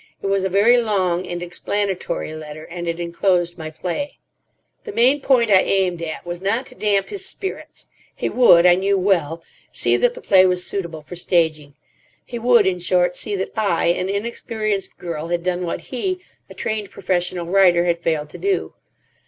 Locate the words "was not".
6.25-6.65